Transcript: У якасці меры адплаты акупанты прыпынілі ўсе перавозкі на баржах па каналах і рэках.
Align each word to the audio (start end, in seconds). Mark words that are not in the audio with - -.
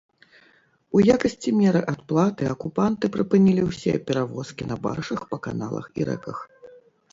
У 0.99 1.01
якасці 1.15 1.49
меры 1.59 1.81
адплаты 1.93 2.43
акупанты 2.55 3.05
прыпынілі 3.17 3.67
ўсе 3.69 3.93
перавозкі 4.09 4.63
на 4.73 4.81
баржах 4.89 5.21
па 5.35 5.43
каналах 5.47 5.85
і 6.01 6.11
рэках. 6.13 6.37